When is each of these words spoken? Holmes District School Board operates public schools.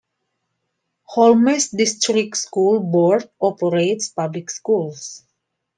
Holmes 1.03 1.69
District 1.69 2.35
School 2.35 2.79
Board 2.79 3.29
operates 3.39 4.09
public 4.09 4.49
schools. 4.49 5.23